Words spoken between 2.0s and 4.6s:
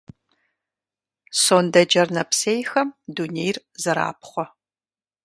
нэпсейхэм дунейр зэрапхъуэ.